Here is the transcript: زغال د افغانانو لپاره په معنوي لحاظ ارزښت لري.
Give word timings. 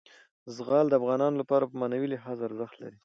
زغال 0.55 0.85
د 0.89 0.93
افغانانو 0.99 1.39
لپاره 1.41 1.63
په 1.69 1.75
معنوي 1.81 2.07
لحاظ 2.11 2.37
ارزښت 2.47 2.75
لري. 2.83 2.97